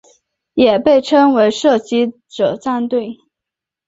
[0.55, 3.17] 也被称为射击者部队。